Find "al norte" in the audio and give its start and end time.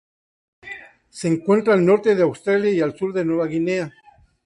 1.75-2.15